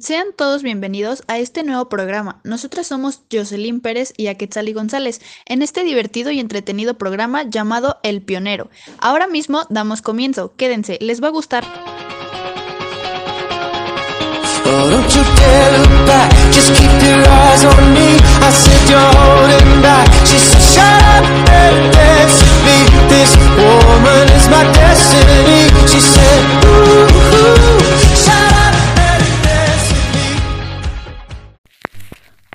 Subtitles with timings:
[0.00, 2.40] Sean todos bienvenidos a este nuevo programa.
[2.42, 8.22] Nosotras somos Jocelyn Pérez y Aquetzali González en este divertido y entretenido programa llamado El
[8.22, 8.70] Pionero.
[8.98, 10.54] Ahora mismo damos comienzo.
[10.56, 11.64] Quédense, les va a gustar.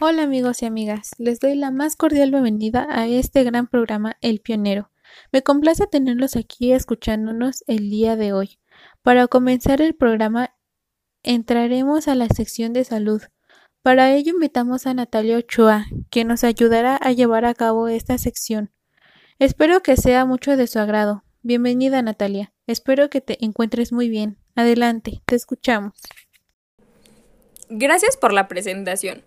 [0.01, 4.41] Hola amigos y amigas, les doy la más cordial bienvenida a este gran programa El
[4.41, 4.91] Pionero.
[5.31, 8.59] Me complace tenerlos aquí escuchándonos el día de hoy.
[9.03, 10.53] Para comenzar el programa
[11.23, 13.21] entraremos a la sección de salud.
[13.83, 18.73] Para ello invitamos a Natalia Ochoa, quien nos ayudará a llevar a cabo esta sección.
[19.39, 21.23] Espero que sea mucho de su agrado.
[21.41, 22.53] Bienvenida Natalia.
[22.67, 24.39] Espero que te encuentres muy bien.
[24.55, 25.93] Adelante, te escuchamos.
[27.69, 29.23] Gracias por la presentación.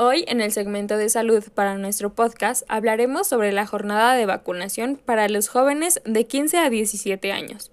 [0.00, 4.94] Hoy en el segmento de salud para nuestro podcast hablaremos sobre la jornada de vacunación
[4.94, 7.72] para los jóvenes de 15 a 17 años.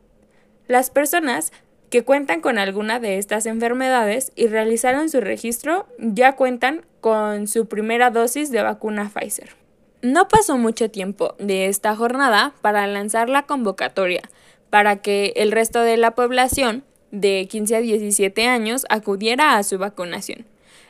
[0.67, 1.51] Las personas
[1.89, 7.67] que cuentan con alguna de estas enfermedades y realizaron su registro ya cuentan con su
[7.67, 9.55] primera dosis de vacuna Pfizer.
[10.01, 14.21] No pasó mucho tiempo de esta jornada para lanzar la convocatoria
[14.69, 16.83] para que el resto de la población
[17.13, 20.45] de 15 a 17 años acudiera a su vacunación.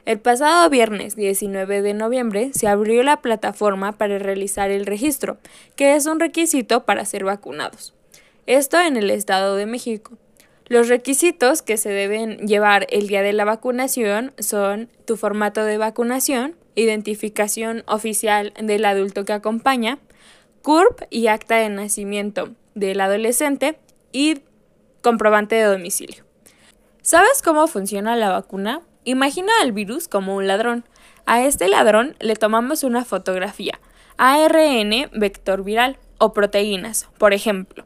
[0.05, 5.37] El pasado viernes 19 de noviembre se abrió la plataforma para realizar el registro,
[5.75, 7.93] que es un requisito para ser vacunados.
[8.47, 10.17] Esto en el Estado de México.
[10.67, 15.77] Los requisitos que se deben llevar el día de la vacunación son tu formato de
[15.77, 19.99] vacunación, identificación oficial del adulto que acompaña,
[20.61, 23.77] CURP y acta de nacimiento del adolescente
[24.13, 24.39] y
[25.03, 26.23] comprobante de domicilio.
[27.03, 28.81] ¿Sabes cómo funciona la vacuna?
[29.03, 30.85] Imagina al virus como un ladrón.
[31.25, 33.79] A este ladrón le tomamos una fotografía,
[34.17, 37.85] ARN vector viral o proteínas, por ejemplo.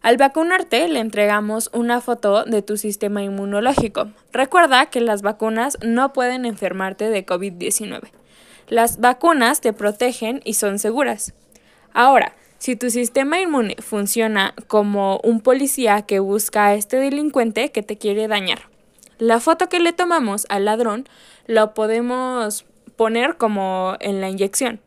[0.00, 4.08] Al vacunarte le entregamos una foto de tu sistema inmunológico.
[4.32, 8.10] Recuerda que las vacunas no pueden enfermarte de COVID-19.
[8.68, 11.34] Las vacunas te protegen y son seguras.
[11.92, 17.82] Ahora, si tu sistema inmune funciona como un policía que busca a este delincuente que
[17.82, 18.68] te quiere dañar,
[19.18, 21.08] la foto que le tomamos al ladrón
[21.46, 24.80] lo podemos poner como en la inyección.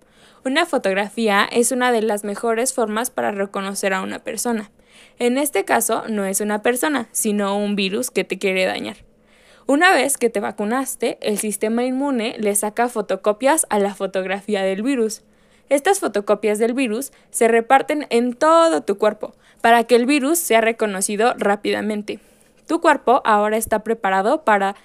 [0.45, 4.71] Una fotografía es una de las mejores formas para reconocer a una persona.
[5.19, 8.97] En este caso no es una persona, sino un virus que te quiere dañar.
[9.67, 14.81] Una vez que te vacunaste, el sistema inmune le saca fotocopias a la fotografía del
[14.81, 15.23] virus.
[15.71, 20.59] Estas fotocopias del virus se reparten en todo tu cuerpo para que el virus sea
[20.59, 22.19] reconocido rápidamente.
[22.67, 24.75] Tu cuerpo ahora está preparado para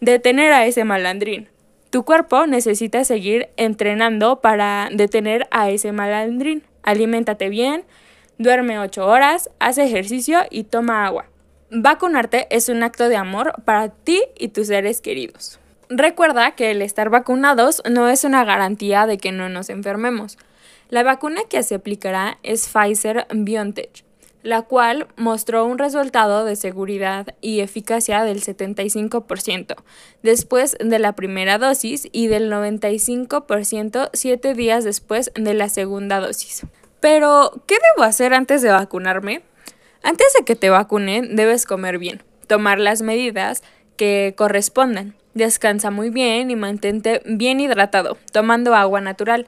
[0.00, 1.50] detener a ese malandrín.
[1.90, 6.62] Tu cuerpo necesita seguir entrenando para detener a ese malandrín.
[6.82, 7.84] Aliméntate bien,
[8.38, 11.26] duerme 8 horas, haz ejercicio y toma agua.
[11.70, 15.59] Vacunarte es un acto de amor para ti y tus seres queridos.
[15.92, 20.38] Recuerda que el estar vacunados no es una garantía de que no nos enfermemos.
[20.88, 24.04] La vacuna que se aplicará es Pfizer BioNTech,
[24.44, 29.74] la cual mostró un resultado de seguridad y eficacia del 75%
[30.22, 36.66] después de la primera dosis y del 95% siete días después de la segunda dosis.
[37.00, 39.42] Pero, ¿qué debo hacer antes de vacunarme?
[40.04, 43.64] Antes de que te vacunen, debes comer bien, tomar las medidas
[43.96, 45.16] que correspondan.
[45.34, 49.46] Descansa muy bien y mantente bien hidratado, tomando agua natural.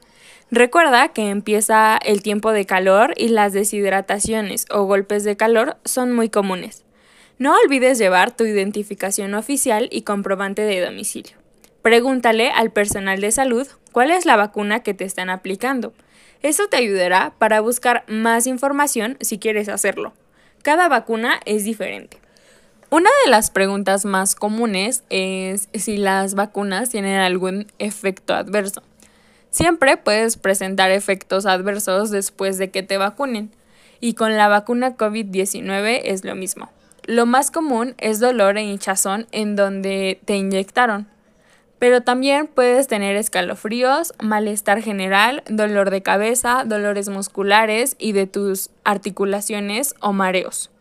[0.50, 6.12] Recuerda que empieza el tiempo de calor y las deshidrataciones o golpes de calor son
[6.12, 6.84] muy comunes.
[7.38, 11.36] No olvides llevar tu identificación oficial y comprobante de domicilio.
[11.82, 15.92] Pregúntale al personal de salud cuál es la vacuna que te están aplicando.
[16.42, 20.12] Eso te ayudará para buscar más información si quieres hacerlo.
[20.62, 22.21] Cada vacuna es diferente.
[22.92, 28.82] Una de las preguntas más comunes es si las vacunas tienen algún efecto adverso.
[29.48, 33.50] Siempre puedes presentar efectos adversos después de que te vacunen
[33.98, 36.70] y con la vacuna COVID-19 es lo mismo.
[37.04, 41.08] Lo más común es dolor e hinchazón en donde te inyectaron,
[41.78, 48.68] pero también puedes tener escalofríos, malestar general, dolor de cabeza, dolores musculares y de tus
[48.84, 50.71] articulaciones o mareos.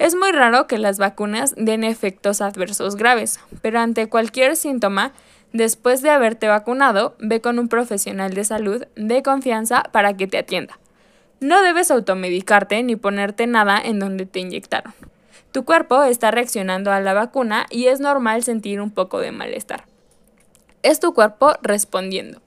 [0.00, 5.12] Es muy raro que las vacunas den efectos adversos graves, pero ante cualquier síntoma,
[5.52, 10.38] después de haberte vacunado, ve con un profesional de salud de confianza para que te
[10.38, 10.78] atienda.
[11.40, 14.94] No debes automedicarte ni ponerte nada en donde te inyectaron.
[15.52, 19.84] Tu cuerpo está reaccionando a la vacuna y es normal sentir un poco de malestar.
[20.82, 22.40] Es tu cuerpo respondiendo.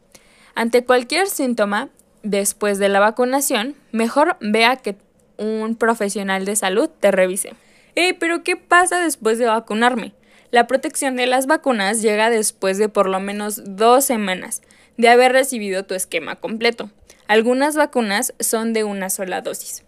[0.56, 1.90] Ante cualquier síntoma,
[2.24, 4.96] después de la vacunación, mejor vea que
[5.38, 7.54] un profesional de salud te revise.
[7.96, 10.14] Eh, pero ¿qué pasa después de vacunarme?
[10.52, 14.62] La protección de las vacunas llega después de por lo menos dos semanas
[14.98, 16.92] de haber recibido tu esquema completo.
[17.28, 19.84] Algunas vacunas son de una sola dosis.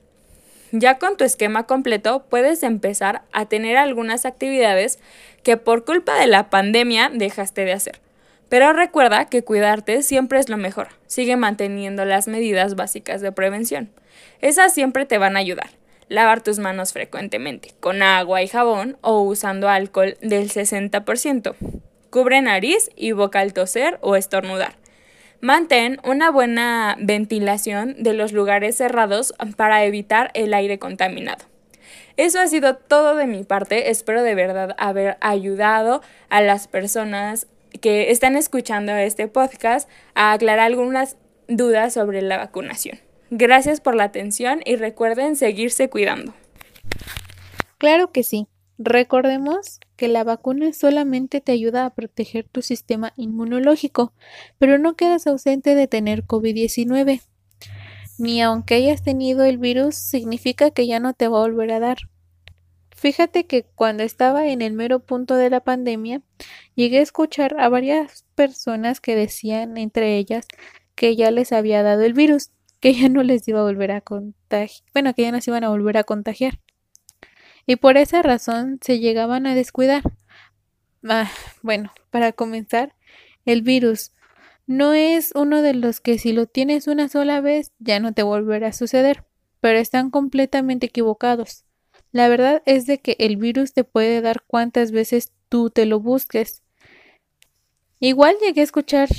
[0.71, 4.99] Ya con tu esquema completo puedes empezar a tener algunas actividades
[5.43, 8.01] que por culpa de la pandemia dejaste de hacer.
[8.49, 10.89] Pero recuerda que cuidarte siempre es lo mejor.
[11.07, 13.89] Sigue manteniendo las medidas básicas de prevención.
[14.41, 15.69] Esas siempre te van a ayudar.
[16.07, 21.55] Lavar tus manos frecuentemente, con agua y jabón o usando alcohol del 60%.
[22.11, 24.75] Cubre nariz y boca al toser o estornudar.
[25.41, 31.43] Mantén una buena ventilación de los lugares cerrados para evitar el aire contaminado.
[32.17, 33.89] Eso ha sido todo de mi parte.
[33.89, 37.47] Espero de verdad haber ayudado a las personas
[37.81, 41.17] que están escuchando este podcast a aclarar algunas
[41.47, 42.99] dudas sobre la vacunación.
[43.31, 46.33] Gracias por la atención y recuerden seguirse cuidando.
[47.77, 48.47] Claro que sí.
[48.77, 54.11] Recordemos que la vacuna solamente te ayuda a proteger tu sistema inmunológico,
[54.57, 57.21] pero no quedas ausente de tener COVID-19.
[58.17, 61.79] Ni aunque hayas tenido el virus significa que ya no te va a volver a
[61.79, 61.97] dar.
[63.05, 66.23] Fíjate que cuando estaba en el mero punto de la pandemia,
[66.73, 70.47] llegué a escuchar a varias personas que decían entre ellas
[70.95, 72.49] que ya les había dado el virus,
[72.79, 75.63] que ya no les iba a volver a contagiar, bueno, que ya no se iban
[75.63, 76.59] a volver a contagiar.
[77.67, 80.01] Y por esa razón se llegaban a descuidar.
[81.07, 81.29] Ah,
[81.61, 82.95] bueno, para comenzar,
[83.45, 84.13] el virus
[84.65, 88.23] no es uno de los que si lo tienes una sola vez ya no te
[88.23, 89.25] volverá a suceder,
[89.61, 91.64] pero están completamente equivocados.
[92.15, 95.99] La verdad es de que el virus te puede dar cuantas veces tú te lo
[95.99, 96.63] busques.
[97.99, 99.09] Igual llegué a escuchar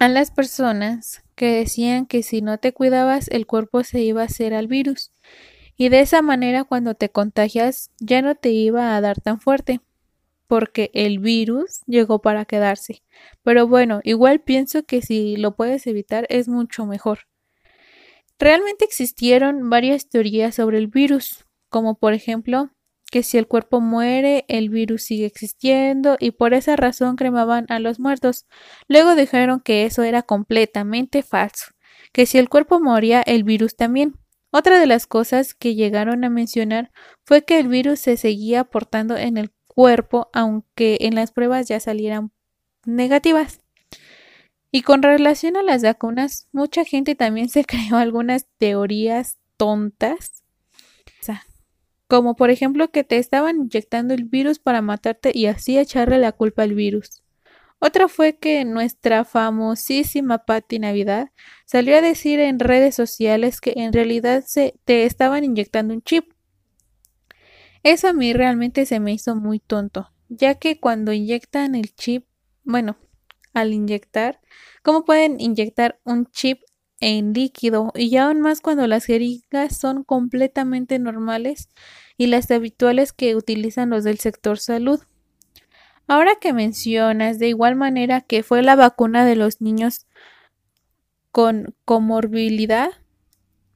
[0.00, 4.24] a las personas que decían que si no te cuidabas el cuerpo se iba a
[4.24, 5.12] hacer al virus
[5.76, 9.80] y de esa manera cuando te contagias ya no te iba a dar tan fuerte
[10.48, 13.04] porque el virus llegó para quedarse.
[13.44, 17.28] Pero bueno, igual pienso que si lo puedes evitar es mucho mejor.
[18.40, 22.70] Realmente existieron varias teorías sobre el virus, como por ejemplo
[23.10, 27.80] que si el cuerpo muere, el virus sigue existiendo y por esa razón cremaban a
[27.80, 28.46] los muertos.
[28.86, 31.72] Luego dijeron que eso era completamente falso,
[32.12, 34.14] que si el cuerpo moría, el virus también.
[34.52, 36.92] Otra de las cosas que llegaron a mencionar
[37.24, 41.80] fue que el virus se seguía portando en el cuerpo aunque en las pruebas ya
[41.80, 42.30] salieran
[42.86, 43.58] negativas.
[44.70, 50.44] Y con relación a las vacunas, mucha gente también se creó algunas teorías tontas
[52.06, 56.32] como por ejemplo que te estaban inyectando el virus para matarte y así echarle la
[56.32, 57.22] culpa al virus.
[57.78, 61.30] Otra fue que nuestra famosísima Patti Navidad
[61.66, 66.32] salió a decir en redes sociales que en realidad se te estaban inyectando un chip.
[67.82, 72.26] Eso a mí realmente se me hizo muy tonto, ya que cuando inyectan el chip,
[72.62, 72.96] bueno,
[73.52, 74.40] al inyectar,
[74.82, 76.62] ¿cómo pueden inyectar un chip
[77.00, 81.68] en líquido y aún más cuando las jeringas son completamente normales
[82.16, 85.00] y las habituales que utilizan los del sector salud.
[86.06, 90.06] Ahora que mencionas de igual manera que fue la vacuna de los niños
[91.30, 92.90] con comorbilidad,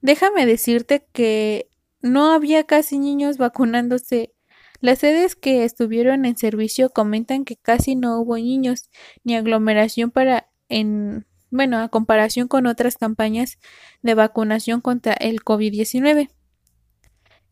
[0.01, 1.69] déjame decirte que
[2.01, 4.33] no había casi niños vacunándose.
[4.79, 8.89] Las sedes que estuvieron en servicio comentan que casi no hubo niños
[9.23, 13.57] ni aglomeración para en bueno, a comparación con otras campañas
[14.01, 16.29] de vacunación contra el COVID-19.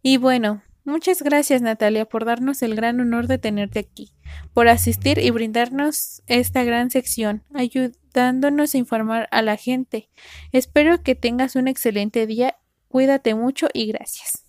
[0.02, 4.14] Y bueno, Muchas gracias Natalia por darnos el gran honor de tenerte aquí,
[4.54, 10.10] por asistir y brindarnos esta gran sección, ayudándonos a informar a la gente.
[10.54, 12.56] Espero que tengas un excelente día,
[12.88, 14.46] cuídate mucho y gracias.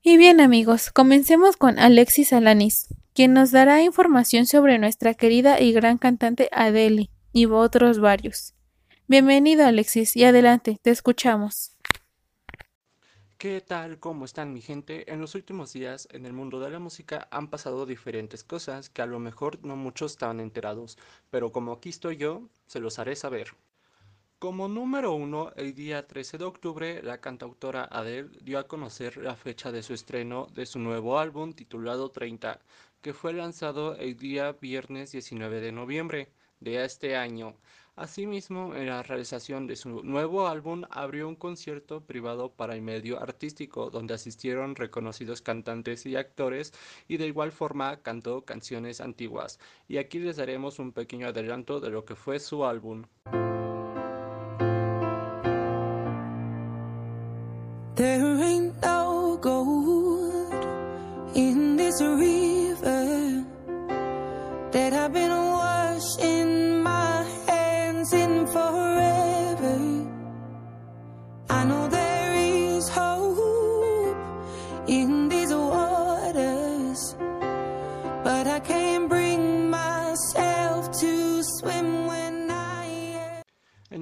[0.00, 5.72] Y bien amigos, comencemos con Alexis Alanis, quien nos dará información sobre nuestra querida y
[5.72, 8.54] gran cantante Adele y otros varios.
[9.08, 11.76] Bienvenido Alexis y adelante, te escuchamos.
[13.38, 13.98] ¿Qué tal?
[13.98, 15.10] ¿Cómo están mi gente?
[15.10, 19.02] En los últimos días en el mundo de la música han pasado diferentes cosas que
[19.02, 20.96] a lo mejor no muchos estaban enterados,
[21.30, 23.48] pero como aquí estoy yo, se los haré saber.
[24.38, 29.34] Como número uno, el día 13 de octubre, la cantautora Adele dio a conocer la
[29.34, 32.60] fecha de su estreno de su nuevo álbum titulado 30,
[33.00, 36.28] que fue lanzado el día viernes 19 de noviembre
[36.62, 37.54] de este año.
[37.94, 43.20] Asimismo, en la realización de su nuevo álbum abrió un concierto privado para el medio
[43.20, 46.72] artístico, donde asistieron reconocidos cantantes y actores,
[47.06, 49.58] y de igual forma cantó canciones antiguas.
[49.88, 53.04] Y aquí les daremos un pequeño adelanto de lo que fue su álbum.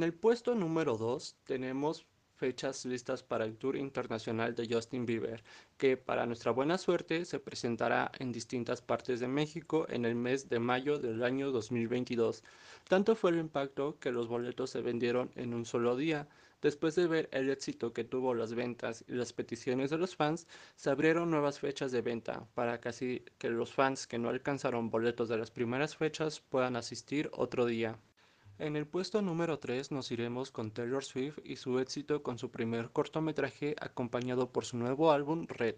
[0.00, 5.44] En el puesto número 2 tenemos fechas listas para el Tour Internacional de Justin Bieber,
[5.76, 10.48] que para nuestra buena suerte se presentará en distintas partes de México en el mes
[10.48, 12.42] de mayo del año 2022.
[12.88, 16.26] Tanto fue el impacto que los boletos se vendieron en un solo día.
[16.62, 20.46] Después de ver el éxito que tuvo las ventas y las peticiones de los fans,
[20.76, 25.28] se abrieron nuevas fechas de venta para casi que los fans que no alcanzaron boletos
[25.28, 27.98] de las primeras fechas puedan asistir otro día.
[28.60, 32.50] En el puesto número 3 nos iremos con Taylor Swift y su éxito con su
[32.50, 35.76] primer cortometraje acompañado por su nuevo álbum Red.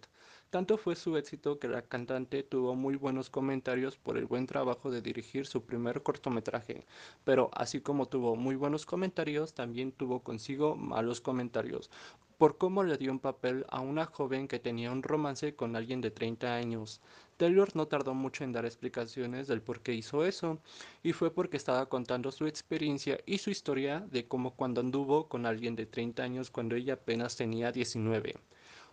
[0.50, 4.90] Tanto fue su éxito que la cantante tuvo muy buenos comentarios por el buen trabajo
[4.90, 6.84] de dirigir su primer cortometraje,
[7.22, 11.88] pero así como tuvo muy buenos comentarios, también tuvo consigo malos comentarios,
[12.36, 16.00] por cómo le dio un papel a una joven que tenía un romance con alguien
[16.00, 17.00] de 30 años.
[17.42, 20.60] Taylor no tardó mucho en dar explicaciones del por qué hizo eso,
[21.02, 25.44] y fue porque estaba contando su experiencia y su historia de cómo cuando anduvo con
[25.44, 28.36] alguien de 30 años cuando ella apenas tenía 19.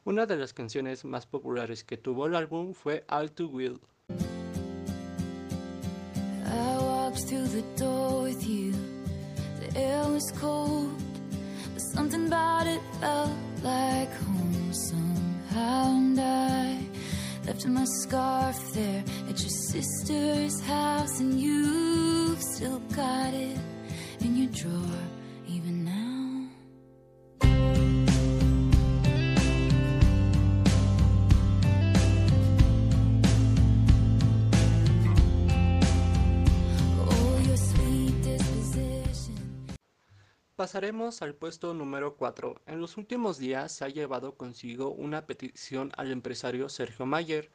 [0.03, 3.79] Una de las canciones más populares que tuvo el álbum fue All Too Will.
[17.50, 23.58] Left my scarf there at your sister's house, and you've still got it
[24.20, 25.01] in your drawer,
[40.60, 42.63] Pasaremos al puesto número 4.
[42.66, 47.50] En los últimos días se ha llevado consigo una petición al empresario Sergio Mayer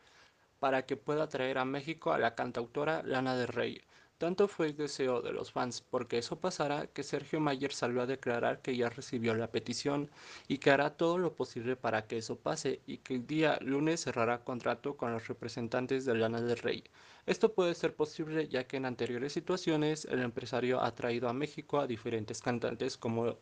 [0.58, 3.82] para que pueda traer a México a la cantautora Lana del Rey.
[4.18, 8.06] Tanto fue el deseo de los fans porque eso pasara que Sergio Mayer salió a
[8.06, 10.08] declarar que ya recibió la petición
[10.46, 14.02] y que hará todo lo posible para que eso pase y que el día lunes
[14.02, 16.84] cerrará contrato con los representantes de Lana del Rey.
[17.26, 21.80] Esto puede ser posible ya que en anteriores situaciones el empresario ha traído a México
[21.80, 23.36] a diferentes cantantes como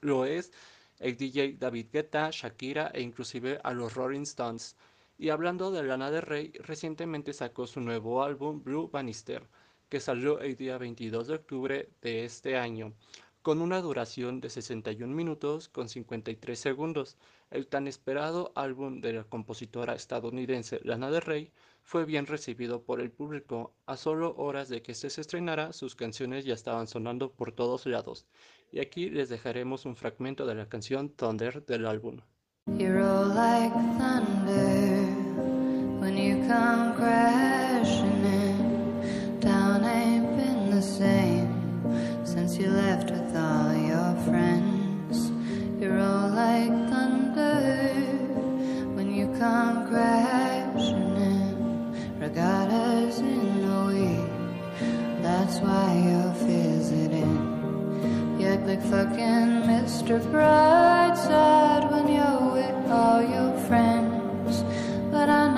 [0.00, 0.52] lo es
[1.00, 4.76] el DJ David Guetta, Shakira e inclusive a los Rolling Stones.
[5.18, 9.46] Y hablando de Lana del Rey, recientemente sacó su nuevo álbum Blue Bannister
[9.94, 12.94] que salió el día 22 de octubre de este año,
[13.42, 17.16] con una duración de 61 minutos con 53 segundos.
[17.52, 21.52] El tan esperado álbum de la compositora estadounidense Lana del Rey
[21.84, 23.72] fue bien recibido por el público.
[23.86, 27.86] A solo horas de que este se estrenara, sus canciones ya estaban sonando por todos
[27.86, 28.26] lados.
[28.72, 32.18] Y aquí les dejaremos un fragmento de la canción Thunder del álbum.
[40.84, 41.48] Same
[42.24, 45.32] since you left with all your friends.
[45.80, 47.74] You're all like thunder
[48.94, 52.20] when you come crashing in.
[52.20, 57.34] Regattas in the week, that's why you're visiting.
[58.38, 60.20] You act like fucking Mr.
[60.32, 64.62] Brightside when you're with all your friends.
[65.10, 65.53] but I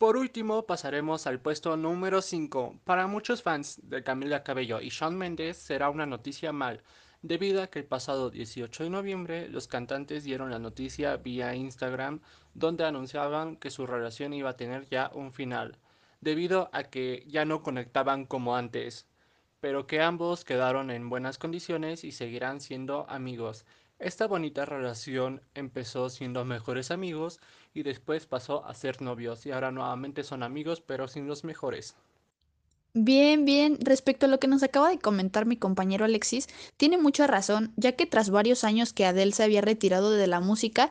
[0.00, 2.80] por último pasaremos al puesto número 5.
[2.84, 6.82] Para muchos fans de Camila Cabello y Shawn Mendes será una noticia mal,
[7.20, 12.20] debido a que el pasado 18 de noviembre los cantantes dieron la noticia vía Instagram
[12.54, 15.76] donde anunciaban que su relación iba a tener ya un final,
[16.22, 19.06] debido a que ya no conectaban como antes,
[19.60, 23.66] pero que ambos quedaron en buenas condiciones y seguirán siendo amigos.
[24.00, 27.38] Esta bonita relación empezó siendo mejores amigos
[27.74, 31.96] y después pasó a ser novios y ahora nuevamente son amigos pero sin los mejores.
[32.94, 33.76] Bien, bien.
[33.78, 37.92] Respecto a lo que nos acaba de comentar mi compañero Alexis, tiene mucha razón, ya
[37.92, 40.90] que tras varios años que Adele se había retirado de la música,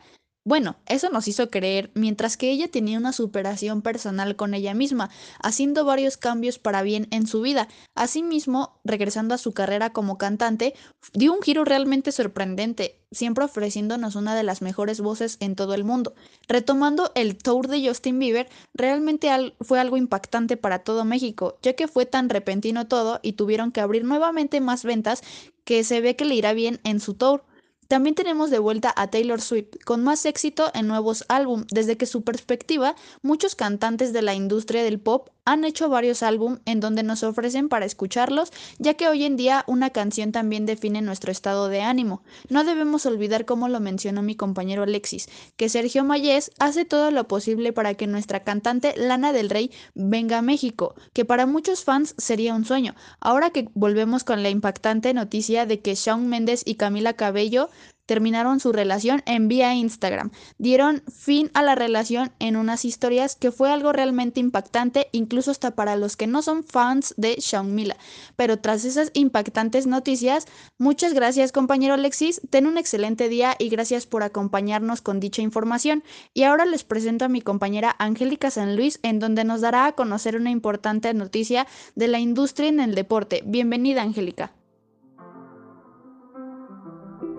[0.49, 5.11] bueno, eso nos hizo creer, mientras que ella tenía una superación personal con ella misma,
[5.43, 7.67] haciendo varios cambios para bien en su vida.
[7.93, 10.73] Asimismo, regresando a su carrera como cantante,
[11.13, 15.83] dio un giro realmente sorprendente, siempre ofreciéndonos una de las mejores voces en todo el
[15.83, 16.15] mundo.
[16.47, 21.73] Retomando el tour de Justin Bieber, realmente al fue algo impactante para todo México, ya
[21.73, 25.21] que fue tan repentino todo y tuvieron que abrir nuevamente más ventas
[25.63, 27.43] que se ve que le irá bien en su tour.
[27.89, 32.05] También tenemos de vuelta a Taylor Swift, con más éxito en nuevos álbumes, desde que
[32.05, 37.01] su perspectiva, muchos cantantes de la industria del pop han hecho varios álbumes en donde
[37.01, 41.69] nos ofrecen para escucharlos, ya que hoy en día una canción también define nuestro estado
[41.69, 42.21] de ánimo.
[42.49, 45.27] No debemos olvidar, como lo mencionó mi compañero Alexis,
[45.57, 50.37] que Sergio Mayés hace todo lo posible para que nuestra cantante Lana del Rey venga
[50.37, 52.93] a México, que para muchos fans sería un sueño.
[53.19, 57.71] Ahora que volvemos con la impactante noticia de que Shawn Mendes y Camila Cabello
[58.09, 60.31] terminaron su relación en vía Instagram.
[60.57, 65.75] Dieron fin a la relación en unas historias que fue algo realmente impactante, incluso hasta
[65.75, 67.97] para los que no son fans de Shawn Mila.
[68.35, 70.47] Pero tras esas impactantes noticias,
[70.79, 76.03] muchas gracias compañero Alexis, ten un excelente día y gracias por acompañarnos con dicha información.
[76.33, 79.91] Y ahora les presento a mi compañera Angélica San Luis, en donde nos dará a
[79.91, 83.43] conocer una importante noticia de la industria en el deporte.
[83.45, 84.51] Bienvenida Angélica.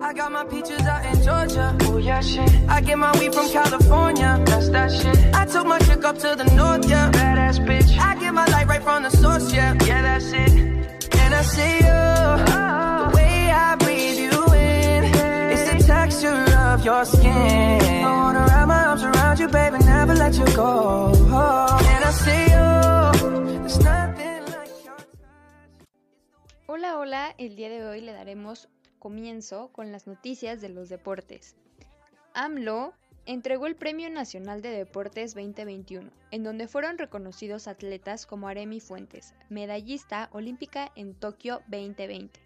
[0.03, 1.77] I got my peaches out in Georgia.
[1.81, 2.49] Oh yeah, shit.
[2.67, 4.41] I get my weed from California.
[4.45, 5.17] That's that shit.
[5.35, 7.11] I took my chick up to the north, yeah.
[7.11, 7.97] Badass bitch.
[7.99, 9.75] I get my light right from the source, yeah.
[9.85, 10.51] Yeah, that's it.
[10.51, 12.01] And I see you.
[12.51, 15.03] The way I breathe you in.
[15.53, 18.03] It's the texture of your skin.
[18.03, 21.13] I wanna wrap my arms around you, baby, never let you go.
[21.13, 22.71] And I see you.
[26.67, 28.67] Hola, hola, el día de hoy le daremos
[29.01, 31.55] comienzo con las noticias de los deportes.
[32.33, 32.93] AMLO
[33.25, 39.33] entregó el Premio Nacional de Deportes 2021, en donde fueron reconocidos atletas como Aremi Fuentes,
[39.49, 42.39] medallista olímpica en Tokio 2020,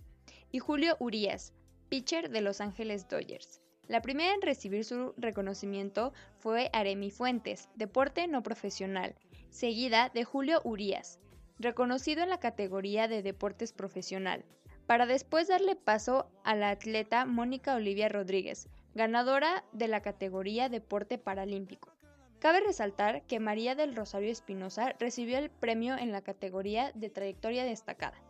[0.52, 1.54] y Julio Urias,
[1.90, 3.62] pitcher de Los Ángeles Dodgers.
[3.88, 9.14] La primera en recibir su reconocimiento fue Aremi Fuentes, deporte no profesional,
[9.50, 11.20] seguida de Julio Urias,
[11.60, 14.46] reconocido en la categoría de deportes profesional,
[14.88, 21.18] para después darle paso a la atleta Mónica Olivia Rodríguez, ganadora de la categoría Deporte
[21.18, 21.94] Paralímpico.
[22.40, 27.64] Cabe resaltar que María del Rosario Espinosa recibió el premio en la categoría de trayectoria
[27.64, 28.22] destacada.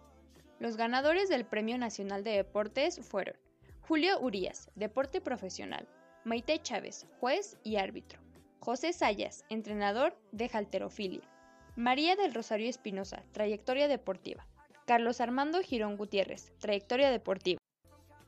[0.60, 3.36] Los ganadores del Premio Nacional de Deportes fueron
[3.82, 5.88] Julio Urias, Deporte Profesional,
[6.24, 8.20] Maite Chávez, juez y árbitro,
[8.60, 11.30] José Sayas, entrenador de halterofilia,
[11.76, 14.48] María del Rosario Espinosa, trayectoria deportiva,
[14.86, 17.58] Carlos Armando Girón Gutiérrez, trayectoria deportiva.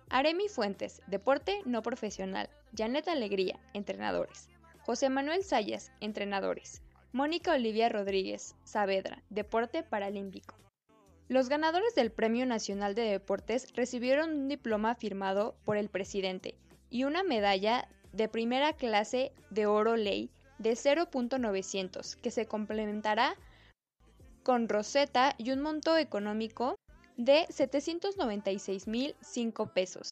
[0.09, 2.49] Aremi Fuentes, deporte no profesional.
[2.75, 4.49] Janet Alegría, entrenadores.
[4.81, 6.81] José Manuel Sayas, entrenadores.
[7.11, 10.55] Mónica Olivia Rodríguez, Saavedra, deporte paralímpico.
[11.27, 16.55] Los ganadores del Premio Nacional de Deportes recibieron un diploma firmado por el presidente
[16.89, 23.35] y una medalla de primera clase de oro ley de 0.900 que se complementará
[24.47, 26.79] con roseta y un monto económico
[27.17, 30.11] de 796.005 pesos.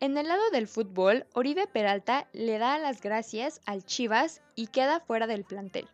[0.00, 5.00] En el lado del fútbol, Oribe Peralta le da las gracias al Chivas y queda
[5.00, 5.88] fuera del plantel.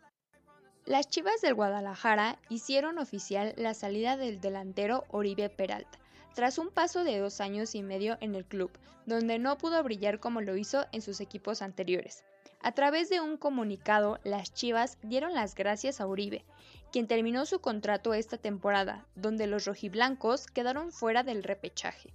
[0.85, 6.01] Las Chivas del Guadalajara hicieron oficial la salida del delantero Oribe Peralta,
[6.35, 8.73] tras un paso de dos años y medio en el club,
[9.07, 12.25] donde no pudo brillar como lo hizo en sus equipos anteriores.
[12.63, 16.45] A través de un comunicado, las Chivas dieron las gracias a Uribe,
[16.93, 22.13] quien terminó su contrato esta temporada, donde los rojiblancos quedaron fuera del repechaje.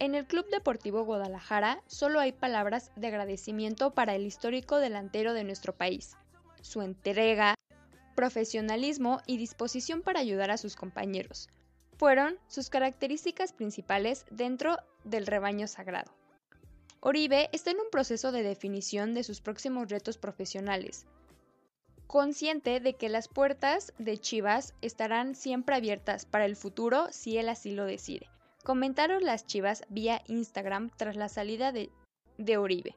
[0.00, 5.44] En el Club Deportivo Guadalajara solo hay palabras de agradecimiento para el histórico delantero de
[5.44, 6.16] nuestro país.
[6.60, 7.54] Su entrega,
[8.16, 11.48] profesionalismo y disposición para ayudar a sus compañeros.
[11.96, 16.17] fueron sus características principales dentro del rebaño sagrado.
[17.00, 21.06] Oribe está en un proceso de definición de sus próximos retos profesionales,
[22.08, 27.50] consciente de que las puertas de Chivas estarán siempre abiertas para el futuro si él
[27.50, 28.26] así lo decide.
[28.64, 31.90] Comentaron las Chivas vía Instagram tras la salida de,
[32.36, 32.96] de Oribe.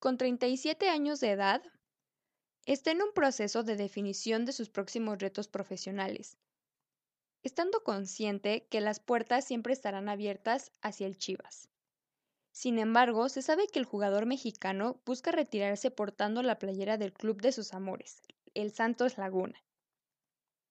[0.00, 1.62] Con 37 años de edad,
[2.66, 6.36] está en un proceso de definición de sus próximos retos profesionales,
[7.44, 11.68] estando consciente que las puertas siempre estarán abiertas hacia el Chivas.
[12.52, 17.40] Sin embargo, se sabe que el jugador mexicano busca retirarse portando la playera del club
[17.40, 18.22] de sus amores,
[18.54, 19.62] el Santos Laguna.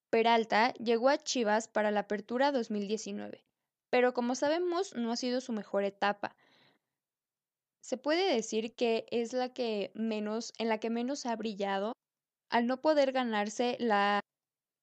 [0.10, 3.44] Peralta llegó a Chivas para la apertura 2019,
[3.90, 6.36] pero como sabemos no ha sido su mejor etapa.
[7.82, 11.94] Se puede decir que es la que menos, en la que menos ha brillado
[12.50, 14.22] al no poder ganarse la,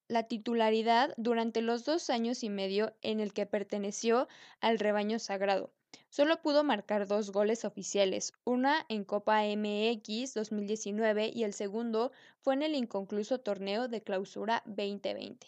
[0.09, 4.29] la titularidad durante los dos años y medio en el que perteneció
[4.61, 5.73] al rebaño sagrado.
[6.11, 12.55] Solo pudo marcar dos goles oficiales, una en Copa MX 2019 y el segundo fue
[12.55, 15.47] en el inconcluso torneo de clausura 2020.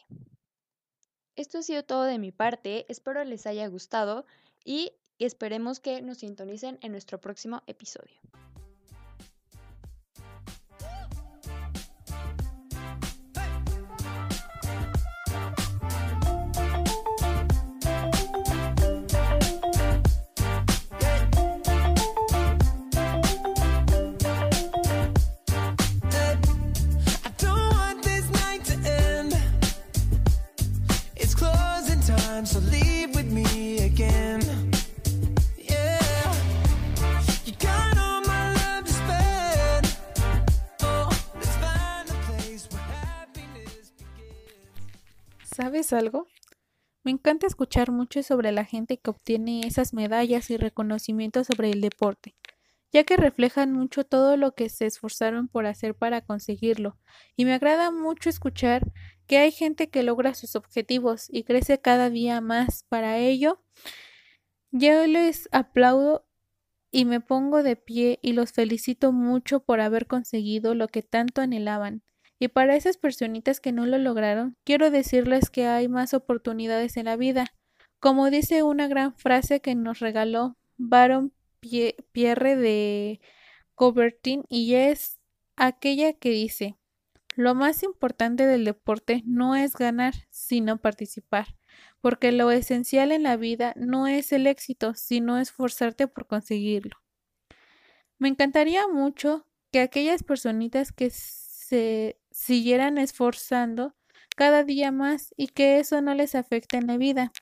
[1.37, 4.25] Esto ha sido todo de mi parte, espero les haya gustado
[4.65, 8.21] y esperemos que nos sintonicen en nuestro próximo episodio.
[45.57, 46.27] ¿Sabes algo?
[47.03, 51.81] Me encanta escuchar mucho sobre la gente que obtiene esas medallas y reconocimientos sobre el
[51.81, 52.37] deporte,
[52.93, 56.99] ya que reflejan mucho todo lo que se esforzaron por hacer para conseguirlo,
[57.37, 58.93] y me agrada mucho escuchar
[59.27, 62.85] que hay gente que logra sus objetivos y crece cada día más.
[62.91, 63.63] Para ello,
[64.73, 66.27] yo les aplaudo
[66.91, 71.41] y me pongo de pie y los felicito mucho por haber conseguido lo que tanto
[71.41, 72.03] anhelaban.
[72.39, 77.07] Y para esas personitas que no lo lograron, quiero decirles que hay más oportunidades en
[77.07, 77.47] la vida.
[77.99, 83.21] Como dice una gran frase que nos regaló Baron Pie- Pierre de
[83.75, 85.19] Coubertin y es
[85.57, 86.77] aquella que dice,
[87.37, 91.57] lo más importante del deporte no es ganar, sino participar,
[92.01, 96.97] porque lo esencial en la vida no es el éxito, sino esforzarte por conseguirlo.
[98.19, 103.97] Me encantaría mucho que aquellas personitas que se siguieran esforzando
[104.37, 107.33] cada día más y que eso no les afecte en la vida.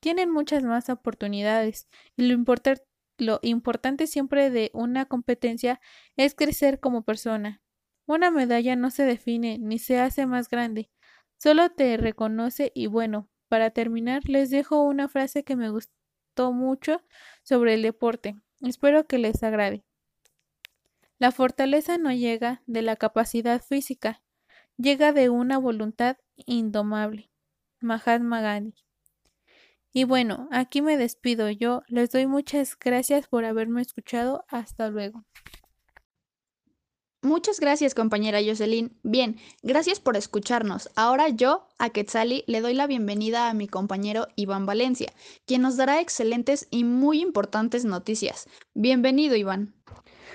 [0.00, 2.44] Tienen muchas más oportunidades y lo,
[3.18, 5.80] lo importante siempre de una competencia
[6.16, 7.60] es crecer como persona.
[8.06, 10.90] Una medalla no se define ni se hace más grande,
[11.38, 17.02] solo te reconoce y bueno, para terminar les dejo una frase que me gustó mucho
[17.42, 18.36] sobre el deporte.
[18.60, 19.84] Espero que les agrade.
[21.18, 24.22] La fortaleza no llega de la capacidad física,
[24.76, 27.30] llega de una voluntad indomable.
[27.80, 28.84] Mahatma Gandhi.
[29.92, 31.82] Y bueno, aquí me despido yo.
[31.88, 34.44] Les doy muchas gracias por haberme escuchado.
[34.48, 35.24] Hasta luego.
[37.22, 38.96] Muchas gracias, compañera Jocelyn.
[39.02, 40.90] Bien, gracias por escucharnos.
[40.94, 45.12] Ahora yo, a Quetzali, le doy la bienvenida a mi compañero Iván Valencia,
[45.44, 48.48] quien nos dará excelentes y muy importantes noticias.
[48.74, 49.74] Bienvenido, Iván.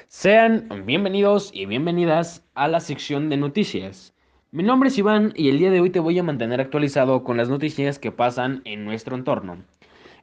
[0.10, 4.14] Sean bienvenidos y bienvenidas a la sección de noticias.
[4.54, 7.38] Mi nombre es Iván y el día de hoy te voy a mantener actualizado con
[7.38, 9.64] las noticias que pasan en nuestro entorno.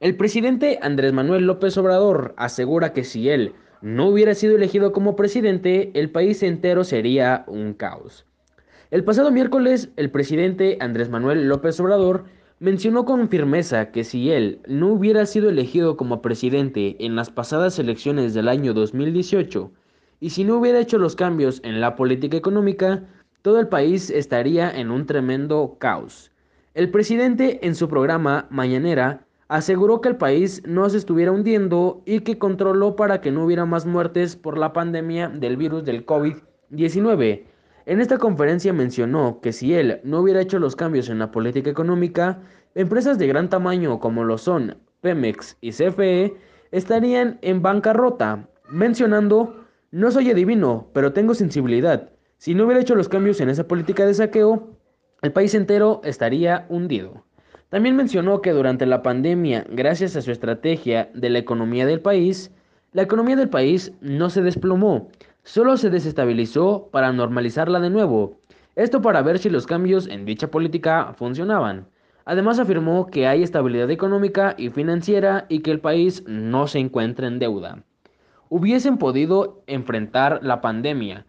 [0.01, 5.17] El presidente Andrés Manuel López Obrador asegura que si él no hubiera sido elegido como
[5.17, 8.27] presidente, el país entero sería un caos.
[8.91, 12.25] El pasado miércoles, el presidente Andrés Manuel López Obrador
[12.61, 17.79] mencionó con firmeza que si él no hubiera sido elegido como presidente en las pasadas
[17.79, 19.73] elecciones del año 2018
[20.21, 23.05] y si no hubiera hecho los cambios en la política económica,
[23.42, 26.33] todo el país estaría en un tremendo caos.
[26.74, 32.20] El presidente en su programa Mañanera aseguró que el país no se estuviera hundiendo y
[32.20, 37.44] que controló para que no hubiera más muertes por la pandemia del virus del COVID-19.
[37.87, 41.70] En esta conferencia mencionó que si él no hubiera hecho los cambios en la política
[41.70, 42.42] económica,
[42.74, 46.37] empresas de gran tamaño como lo son Pemex y CFE
[46.70, 52.11] estarían en bancarrota, mencionando, no soy adivino, pero tengo sensibilidad.
[52.38, 54.68] Si no hubiera hecho los cambios en esa política de saqueo,
[55.22, 57.24] el país entero estaría hundido.
[57.68, 62.53] También mencionó que durante la pandemia, gracias a su estrategia de la economía del país,
[62.92, 65.09] la economía del país no se desplomó,
[65.42, 68.38] solo se desestabilizó para normalizarla de nuevo.
[68.77, 71.88] Esto para ver si los cambios en dicha política funcionaban.
[72.24, 77.27] Además afirmó que hay estabilidad económica y financiera y que el país no se encuentra
[77.27, 77.83] en deuda.
[78.48, 81.27] Hubiesen podido enfrentar la pandemia,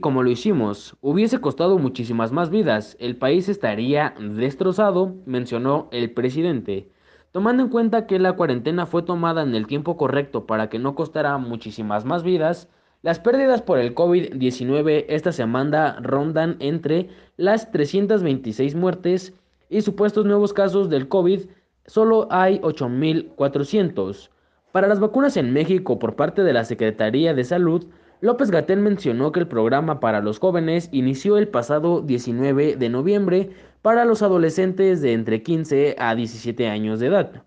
[0.00, 6.88] como lo hicimos, hubiese costado muchísimas más vidas, el país estaría destrozado, mencionó el presidente.
[7.32, 10.94] Tomando en cuenta que la cuarentena fue tomada en el tiempo correcto para que no
[10.94, 12.68] costara muchísimas más vidas,
[13.02, 19.32] las pérdidas por el COVID-19 esta semana rondan entre las 326 muertes
[19.70, 21.42] y supuestos nuevos casos del COVID,
[21.86, 24.28] solo hay 8.400.
[24.72, 27.86] Para las vacunas en México por parte de la Secretaría de Salud,
[28.22, 33.50] López Gatel mencionó que el programa para los jóvenes inició el pasado 19 de noviembre
[33.80, 37.44] para los adolescentes de entre 15 a 17 años de edad.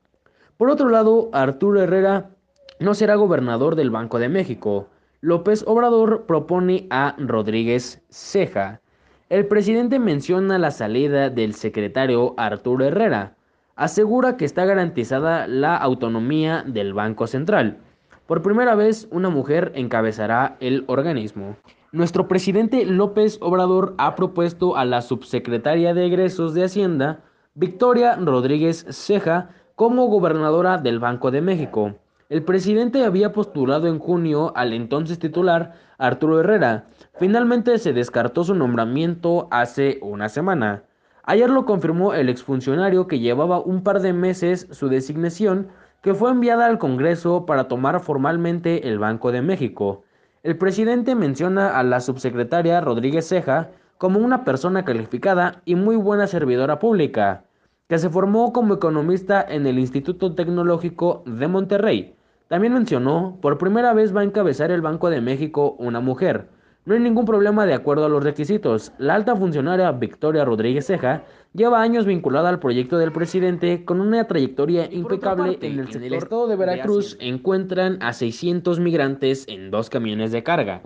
[0.57, 2.31] Por otro lado, Arturo Herrera
[2.79, 4.87] no será gobernador del Banco de México.
[5.21, 8.81] López Obrador propone a Rodríguez Ceja.
[9.29, 13.35] El presidente menciona la salida del secretario Arturo Herrera.
[13.75, 17.77] Asegura que está garantizada la autonomía del Banco Central.
[18.25, 21.57] Por primera vez, una mujer encabezará el organismo.
[21.91, 27.19] Nuestro presidente López Obrador ha propuesto a la subsecretaria de egresos de Hacienda,
[27.53, 31.95] Victoria Rodríguez Ceja, como gobernadora del Banco de México.
[32.29, 36.85] El presidente había postulado en junio al entonces titular Arturo Herrera.
[37.15, 40.83] Finalmente se descartó su nombramiento hace una semana.
[41.23, 45.67] Ayer lo confirmó el exfuncionario que llevaba un par de meses su designación
[46.03, 50.03] que fue enviada al Congreso para tomar formalmente el Banco de México.
[50.43, 56.27] El presidente menciona a la subsecretaria Rodríguez Ceja como una persona calificada y muy buena
[56.27, 57.45] servidora pública,
[57.87, 62.15] que se formó como economista en el Instituto Tecnológico de Monterrey.
[62.49, 66.49] También mencionó, por primera vez va a encabezar el Banco de México una mujer,
[66.85, 68.91] no hay ningún problema de acuerdo a los requisitos.
[68.97, 74.27] La alta funcionaria Victoria Rodríguez Ceja lleva años vinculada al proyecto del presidente con una
[74.27, 77.17] trayectoria impecable en el, en el estado de Veracruz.
[77.21, 80.81] encuentran a 600 migrantes en dos camiones de carga.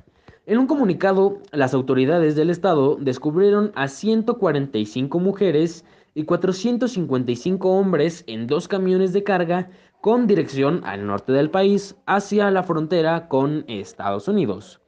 [0.46, 5.84] En un comunicado, las autoridades del estado descubrieron a 145 mujeres
[6.14, 12.52] y 455 hombres en dos camiones de carga con dirección al norte del país hacia
[12.52, 14.80] la frontera con Estados Unidos.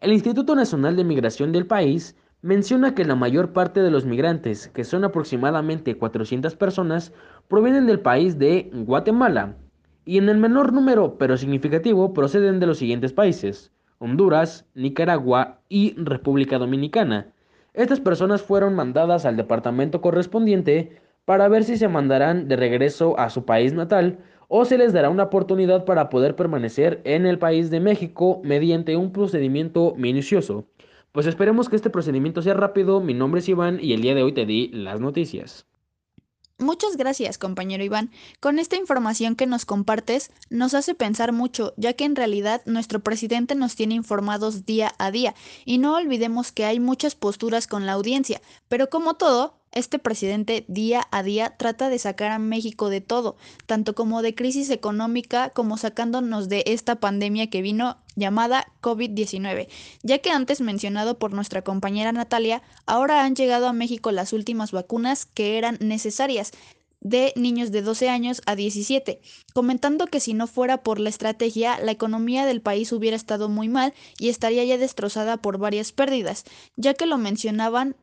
[0.00, 4.68] El Instituto Nacional de Migración del país menciona que la mayor parte de los migrantes,
[4.68, 7.12] que son aproximadamente 400 personas,
[7.48, 9.56] provienen del país de Guatemala
[10.06, 15.94] y en el menor número pero significativo proceden de los siguientes países, Honduras, Nicaragua y
[16.02, 17.34] República Dominicana.
[17.74, 23.28] Estas personas fueron mandadas al departamento correspondiente para ver si se mandarán de regreso a
[23.28, 24.18] su país natal
[24.52, 28.96] o se les dará una oportunidad para poder permanecer en el país de México mediante
[28.96, 30.66] un procedimiento minucioso.
[31.12, 33.00] Pues esperemos que este procedimiento sea rápido.
[33.00, 35.66] Mi nombre es Iván y el día de hoy te di las noticias.
[36.58, 38.10] Muchas gracias, compañero Iván.
[38.40, 43.00] Con esta información que nos compartes, nos hace pensar mucho, ya que en realidad nuestro
[43.00, 45.34] presidente nos tiene informados día a día,
[45.64, 50.64] y no olvidemos que hay muchas posturas con la audiencia, pero como todo, este presidente
[50.68, 55.50] día a día trata de sacar a México de todo, tanto como de crisis económica
[55.50, 59.68] como sacándonos de esta pandemia que vino llamada COVID-19,
[60.02, 64.72] ya que antes mencionado por nuestra compañera Natalia, ahora han llegado a México las últimas
[64.72, 66.52] vacunas que eran necesarias
[67.00, 69.20] de niños de 12 años a 17,
[69.54, 73.68] comentando que si no fuera por la estrategia, la economía del país hubiera estado muy
[73.68, 76.44] mal y estaría ya destrozada por varias pérdidas,
[76.76, 77.96] ya que lo mencionaban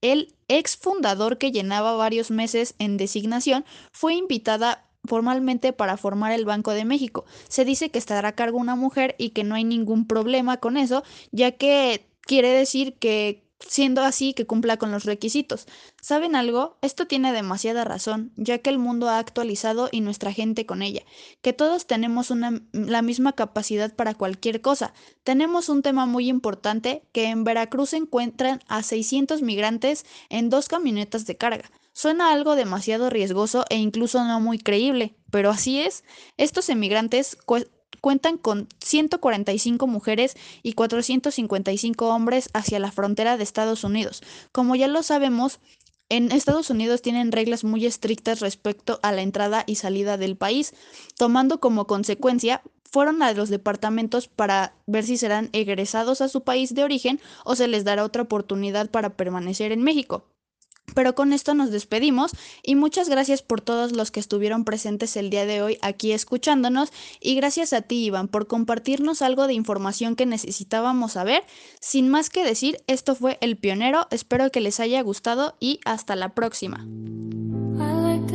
[0.00, 6.44] el ex fundador que llenaba varios meses en designación fue invitada formalmente para formar el
[6.44, 7.24] Banco de México.
[7.48, 10.76] Se dice que estará a cargo una mujer y que no hay ningún problema con
[10.76, 15.66] eso, ya que quiere decir que siendo así que cumpla con los requisitos.
[16.00, 16.78] ¿Saben algo?
[16.82, 21.02] Esto tiene demasiada razón, ya que el mundo ha actualizado y nuestra gente con ella,
[21.42, 24.92] que todos tenemos una, la misma capacidad para cualquier cosa.
[25.24, 31.26] Tenemos un tema muy importante, que en Veracruz encuentran a 600 migrantes en dos camionetas
[31.26, 31.70] de carga.
[31.92, 36.04] Suena algo demasiado riesgoso e incluso no muy creíble, pero así es.
[36.36, 37.36] Estos emigrantes
[38.00, 44.22] cuentan con 145 mujeres y 455 hombres hacia la frontera de Estados Unidos.
[44.52, 45.60] Como ya lo sabemos,
[46.08, 50.74] en Estados Unidos tienen reglas muy estrictas respecto a la entrada y salida del país,
[51.16, 56.74] tomando como consecuencia fueron a los departamentos para ver si serán egresados a su país
[56.74, 60.24] de origen o se les dará otra oportunidad para permanecer en México.
[60.94, 65.30] Pero con esto nos despedimos y muchas gracias por todos los que estuvieron presentes el
[65.30, 70.16] día de hoy aquí escuchándonos y gracias a ti Iván por compartirnos algo de información
[70.16, 71.44] que necesitábamos saber.
[71.80, 76.16] Sin más que decir, esto fue El Pionero, espero que les haya gustado y hasta
[76.16, 76.86] la próxima.
[77.80, 78.30] I like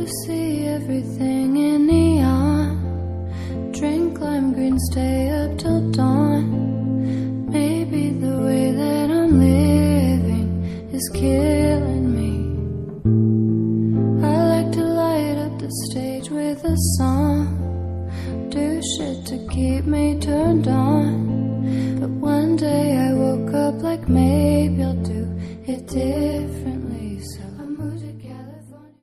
[16.76, 18.08] song.
[18.50, 21.98] Do shit to keep me turned on.
[22.00, 25.22] But one day I woke up like maybe I'll do
[25.66, 26.95] it differently.